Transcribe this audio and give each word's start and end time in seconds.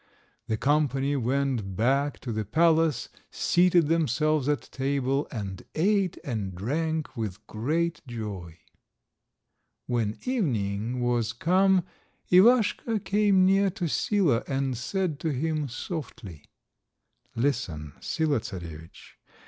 The 0.47 0.57
company 0.57 1.15
went 1.15 1.75
back 1.75 2.17
to 2.21 2.31
the 2.31 2.43
palace, 2.43 3.09
seated 3.29 3.87
themselves 3.87 4.49
at 4.49 4.63
table, 4.71 5.27
and 5.31 5.61
ate 5.75 6.17
and 6.23 6.55
drank 6.55 7.15
with 7.15 7.45
great 7.45 8.01
joy. 8.07 8.57
When 9.85 10.17
evening 10.25 11.01
was 11.01 11.33
come 11.33 11.83
Ivaschka 12.31 13.03
came 13.03 13.45
near 13.45 13.69
to 13.69 13.87
Sila, 13.87 14.43
and 14.47 14.75
said 14.75 15.19
to 15.19 15.31
him 15.31 15.67
softly— 15.69 16.45
"Listen, 17.35 17.93
Sila 17.99 18.39
Czarovitch. 18.39 19.19